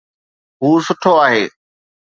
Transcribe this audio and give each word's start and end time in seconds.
هو 0.61 0.71
سٺو 0.85 1.11
آهي 1.25 1.43